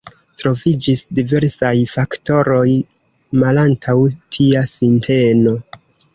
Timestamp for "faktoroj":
1.97-2.65